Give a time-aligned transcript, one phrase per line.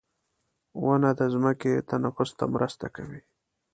[0.83, 3.21] •ونه د ځمکې تنفس ته مرسته کوي.